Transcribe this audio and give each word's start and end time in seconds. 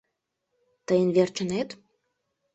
Тийын 0.85 1.09
верчынет? 1.15 1.69